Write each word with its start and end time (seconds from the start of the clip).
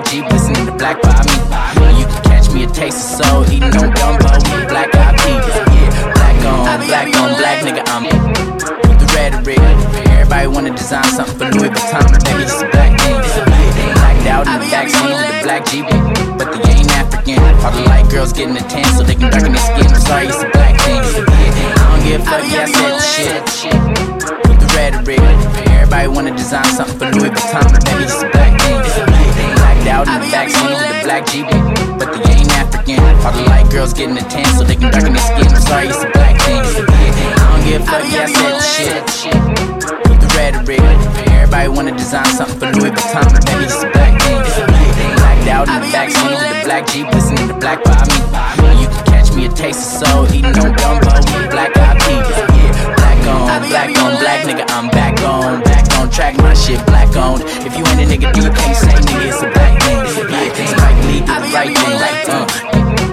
black 0.00 0.12
Jeep, 0.12 0.24
listening 0.32 0.66
to 0.66 0.72
Black 0.72 1.00
by 1.02 1.12
me. 1.24 2.00
You 2.00 2.06
can 2.06 2.22
catch 2.24 2.50
me 2.52 2.64
a 2.64 2.66
taste 2.66 3.20
of 3.20 3.24
soul, 3.24 3.44
eating 3.52 3.74
on 3.76 3.92
gumbo 3.92 4.32
with 4.32 4.68
black 4.68 4.94
eyed 4.94 5.16
peas. 5.20 5.44
Yeah, 5.76 6.12
black 6.16 6.40
on, 6.46 6.86
black 6.86 7.08
on, 7.20 7.30
black 7.36 7.58
nigga, 7.64 7.84
I'm 7.88 8.04
with 8.04 8.98
the 8.98 9.06
rhetoric. 9.14 9.58
Everybody 10.08 10.46
wanna 10.46 10.70
design 10.70 11.04
something 11.04 11.36
for 11.36 11.46
Louis 11.52 11.68
Vuitton, 11.68 12.06
but 12.12 12.24
baby, 12.24 12.42
it's 12.44 12.62
a 12.62 12.68
black 12.70 12.98
thing. 13.00 13.12
Yeah, 13.12 13.92
blacked 13.94 14.26
out 14.26 14.46
in 14.48 14.58
the 14.60 14.68
backseat 14.72 15.12
of 15.12 15.20
the 15.20 15.42
black 15.44 15.64
Jeep, 15.68 15.84
but 16.38 16.48
they 16.48 16.72
ain't 16.80 16.90
African. 16.96 17.38
All 17.60 17.72
the 17.72 17.84
light 17.84 18.08
girls 18.10 18.32
getting 18.32 18.54
the 18.54 18.64
tan 18.72 18.84
so 18.96 19.02
they 19.02 19.14
can 19.14 19.30
darken 19.30 19.52
their 19.52 19.60
skin. 19.60 19.84
I'm 19.84 20.00
sorry, 20.00 20.26
it's 20.26 20.40
a 20.40 20.48
black 20.48 20.80
thing. 20.80 20.96
Yeah, 20.96 21.76
I 21.76 21.84
don't 21.92 22.02
give 22.08 22.20
a 22.20 22.24
fuck, 22.24 22.44
yeah, 22.48 22.64
I 22.64 23.00
said 23.04 23.44
shit 23.52 23.76
with 24.48 24.60
the 24.64 24.68
rhetoric. 24.72 25.20
Everybody 25.68 26.08
wanna 26.08 26.32
design 26.32 26.64
something 26.64 26.96
for 26.96 27.12
Louis 27.12 27.28
Vuitton, 27.28 27.68
but 27.68 27.84
baby, 27.84 28.04
it's 28.04 28.16
a 28.16 28.24
black 28.24 28.32
thing. 28.32 28.32
Yeah, 28.32 28.32
blacked 28.32 28.39
out 30.00 30.08
in 30.08 30.20
the 30.24 30.32
backseat 30.32 30.72
of 30.72 30.80
the 30.80 31.00
black 31.04 31.26
Jeep, 31.28 31.46
but 31.98 32.08
they 32.12 32.32
ain't 32.32 32.52
African. 32.56 33.00
All 33.20 33.32
the 33.32 33.44
light 33.52 33.68
girls 33.70 33.92
getting 33.92 34.16
a 34.16 34.24
tan 34.24 34.46
so 34.56 34.64
they 34.64 34.76
can 34.76 34.90
darken 34.90 35.12
their 35.12 35.22
skin. 35.22 35.48
I'm 35.48 35.60
sorry, 35.60 35.88
it's 35.88 36.02
a 36.02 36.10
black 36.10 36.40
thing. 36.40 36.56
I 36.56 37.44
don't 37.52 37.64
give 37.68 37.82
a 37.82 37.86
fuck, 37.86 38.04
yeah, 38.08 38.24
I 38.24 38.64
said 38.64 39.04
shit 39.12 39.34
with 40.08 40.20
the 40.20 40.28
rhetoric. 40.36 40.80
Everybody 41.28 41.68
wanna 41.68 41.92
design 41.92 42.24
something 42.32 42.58
for 42.58 42.72
Louis 42.80 42.92
Vuitton, 42.96 43.28
but 43.28 43.44
baby, 43.44 43.64
it's 43.64 43.82
a 43.82 43.90
black 43.92 44.14
thing. 44.22 44.40
Blacked 45.20 45.48
out 45.48 45.68
in 45.68 45.80
the 45.84 45.90
backseat 45.92 46.32
of 46.32 46.48
the 46.48 46.60
black 46.64 46.86
Jeep, 46.88 47.06
listening 47.12 47.48
to 47.48 47.54
Black 47.60 47.84
by 47.84 48.00
me. 48.08 48.80
You 48.80 48.88
can 48.88 49.04
catch 49.04 49.32
me 49.34 49.46
a 49.46 49.52
taste 49.52 49.80
of 49.84 50.08
soul, 50.08 50.24
eating 50.32 50.56
on 50.64 50.72
gumbo 50.80 51.12
with 51.12 51.50
black 51.50 51.74
black 51.74 52.00
on, 53.30 53.68
black 53.68 53.90
on, 54.02 54.18
black 54.18 54.40
nigga, 54.46 54.64
I'm 54.70 54.88
back 54.90 55.20
on, 55.22 55.62
back 55.62 55.86
on 55.98 56.10
track, 56.10 56.36
my 56.38 56.54
shit 56.54 56.84
black 56.86 57.14
on. 57.16 57.40
If 57.66 57.76
you 57.76 57.84
ain't 57.86 58.02
a 58.02 58.06
nigga, 58.06 58.28
you 58.36 58.50
can't 58.50 58.76
say 58.76 58.94
nigga, 59.06 59.28
it's 59.30 59.42
a 59.42 59.48
black 59.50 59.74
thing. 59.82 59.98
Yeah, 60.30 60.66
Spike 60.66 61.00
Lee 61.06 61.20
do 61.20 61.34
the 61.34 61.50
right 61.54 61.72
thing. 61.76 61.96
like, 62.00 62.28
Uh, 62.28 62.46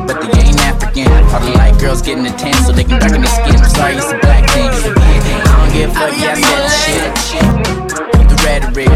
but 0.08 0.22
they 0.22 0.42
ain't 0.42 0.60
African. 0.62 1.08
All 1.34 1.40
the 1.40 1.52
light 1.58 1.78
girls 1.80 2.02
getting 2.02 2.24
the 2.24 2.32
tan 2.32 2.54
so 2.66 2.72
they 2.72 2.84
can 2.84 3.00
darken 3.00 3.22
their 3.22 3.32
skin. 3.32 3.56
I'm 3.56 3.70
sorry, 3.70 3.96
it's 3.96 4.12
a 4.12 4.18
black 4.20 4.50
thing. 4.50 4.66
Yeah, 4.66 5.44
I 5.44 5.54
don't 5.58 5.72
give 5.74 5.90
a 5.90 5.94
fuck, 5.94 6.14
yeah, 6.18 6.34
I 6.34 6.42
said 6.42 6.62
the 6.66 7.22
shit. 7.30 7.48
The 8.30 8.36
rhetoric, 8.44 8.90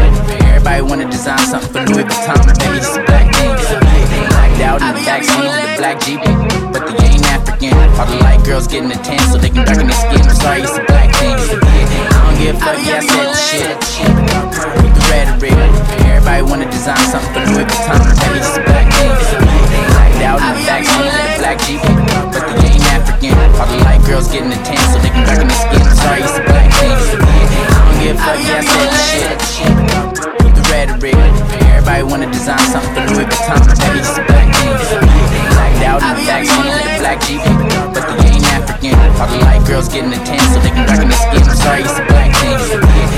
everybody 0.44 0.82
wanna 0.82 1.10
design 1.10 1.38
something 1.38 1.70
for 1.72 1.82
Louis 1.92 2.04
Vuitton, 2.04 2.40
but 2.46 2.58
baby, 2.58 2.78
it's 2.78 2.96
a 2.96 3.02
black 3.04 3.26
thing. 3.34 3.81
Out 4.62 4.78
in 4.78 4.94
the 4.94 5.02
backseat 5.02 5.42
of 5.42 5.58
the 5.58 5.74
black 5.74 5.98
Jeep, 6.06 6.22
but 6.70 6.86
they 6.86 7.18
ain't 7.18 7.26
African. 7.34 7.74
All 7.98 8.06
the 8.06 8.14
light 8.22 8.46
girls 8.46 8.70
getting 8.70 8.88
the 8.88 8.94
tan 9.02 9.18
so 9.26 9.36
they 9.36 9.50
can 9.50 9.66
darken 9.66 9.90
their 9.90 9.98
skin. 9.98 10.22
I'm 10.22 10.38
sorry, 10.38 10.62
it's 10.62 10.78
a 10.78 10.84
black 10.86 11.10
thing. 11.18 11.34
I 11.34 12.14
don't 12.22 12.38
give 12.38 12.54
a 12.54 12.62
fuck, 12.62 12.78
yeah, 12.86 13.02
I 13.02 13.10
said 13.10 13.26
the 13.26 13.38
shit. 13.42 13.74
With 14.78 14.94
the 14.94 15.02
rhetoric, 15.10 15.58
everybody 16.06 16.42
wanna 16.46 16.70
design 16.70 17.02
something 17.10 17.34
for 17.34 17.42
Louis 17.42 17.66
Vuitton, 17.66 18.06
baby, 18.22 18.38
it's 18.38 18.54
a 18.54 18.62
black 18.62 18.86
thing. 18.94 19.10
Blacked 19.98 20.22
out 20.30 20.38
in 20.38 20.54
the 20.54 20.62
backseat 20.62 21.10
of 21.10 21.26
the 21.26 21.34
black 21.42 21.58
Jeep, 21.66 21.82
but 22.30 22.42
they 22.62 22.70
ain't 22.70 22.86
African. 22.94 23.34
All 23.58 23.66
the 23.66 23.78
light 23.82 24.02
girls 24.06 24.30
getting 24.30 24.54
the 24.54 24.62
tan 24.62 24.78
so 24.94 25.02
they 25.02 25.10
can 25.10 25.26
darken 25.26 25.50
their 25.50 25.58
skin. 25.58 25.82
I'm 25.82 25.98
sorry, 25.98 26.22
it's 26.22 26.38
a 26.38 26.44
black 26.46 26.70
thing. 26.78 26.94
I 26.94 27.82
don't 27.82 27.98
give 27.98 28.14
a 28.14 28.22
fuck, 28.22 28.38
yeah, 28.46 28.62
I 28.62 28.70
said 28.70 29.34
the 29.34 29.42
shit. 29.50 30.21
With 30.72 30.88
rhetoric, 30.88 31.14
everybody 31.68 32.02
wanna 32.02 32.32
design 32.32 32.58
something 32.60 32.94
for 32.94 33.12
Louis 33.12 33.26
Vuitton, 33.26 33.60
baby, 33.76 33.98
it's 34.00 34.16
a 34.16 34.24
black. 34.24 34.48
Yeah, 34.64 34.80
blacked 35.52 35.84
out 35.84 36.00
in 36.00 36.08
the 36.16 36.24
backseat 36.24 36.64
of 36.64 36.80
the 36.80 36.96
black 36.98 37.20
Jeep, 37.20 37.42
but 37.92 38.08
they 38.08 38.30
ain't 38.32 38.46
African. 38.56 38.96
All 39.20 39.28
the 39.28 39.36
light 39.44 39.66
girls 39.66 39.88
getting 39.88 40.10
tan 40.24 40.40
so 40.48 40.60
they 40.60 40.70
can 40.70 40.86
darken 40.86 41.10
their 41.10 41.18
skin. 41.18 41.42
I'm 41.44 41.56
sorry, 41.56 41.82
it's 41.82 41.98
a 41.98 42.04
black 42.06 42.34
thing. 42.36 43.11